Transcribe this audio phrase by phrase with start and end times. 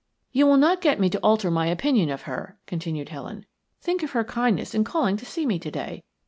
[0.31, 3.45] "You will not get me to alter my opinion of her," continued Helen.
[3.81, 6.01] "Think of her kindness in calling to see me to day.